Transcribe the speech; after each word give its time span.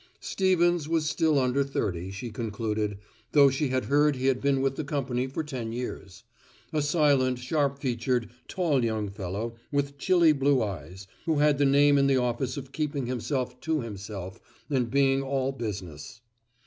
Stevens 0.19 0.89
was 0.89 1.07
still 1.07 1.37
under 1.37 1.63
thirty, 1.63 2.09
she 2.09 2.31
concluded, 2.31 2.97
though 3.33 3.51
she 3.51 3.67
had 3.67 3.85
heard 3.85 4.15
he 4.15 4.25
had 4.25 4.41
been 4.41 4.59
with 4.59 4.75
the 4.75 4.83
company 4.83 5.27
for 5.27 5.43
ten 5.43 5.71
years. 5.71 6.23
A 6.73 6.81
silent, 6.81 7.37
sharp 7.37 7.77
featured, 7.77 8.31
tall 8.47 8.83
young 8.83 9.09
fellow 9.09 9.57
with 9.71 9.99
chilly 9.99 10.31
blue 10.33 10.63
eyes, 10.63 11.05
who 11.27 11.37
had 11.37 11.59
the 11.59 11.65
name 11.65 11.99
in 11.99 12.07
the 12.07 12.17
office 12.17 12.57
of 12.57 12.71
keeping 12.71 13.05
himself 13.05 13.59
to 13.61 13.81
himself 13.81 14.39
and 14.71 14.89
being 14.89 15.21
all 15.21 15.51
business. 15.51 16.21